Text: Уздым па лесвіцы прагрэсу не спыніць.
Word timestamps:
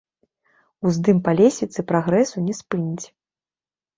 Уздым 0.91 1.19
па 1.27 1.31
лесвіцы 1.41 1.85
прагрэсу 1.91 2.37
не 2.47 2.57
спыніць. 2.61 3.05